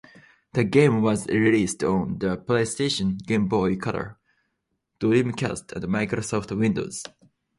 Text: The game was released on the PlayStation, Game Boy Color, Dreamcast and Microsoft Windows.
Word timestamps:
The 0.53 0.63
game 0.63 1.03
was 1.03 1.27
released 1.27 1.83
on 1.83 2.17
the 2.17 2.35
PlayStation, 2.35 3.23
Game 3.23 3.47
Boy 3.47 3.75
Color, 3.75 4.17
Dreamcast 4.99 5.73
and 5.73 5.83
Microsoft 5.85 6.57
Windows. 6.57 7.03